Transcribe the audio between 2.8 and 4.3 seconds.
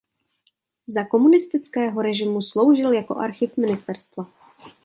jako archiv ministerstva.